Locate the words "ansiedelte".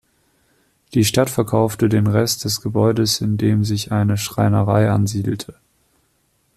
4.89-5.53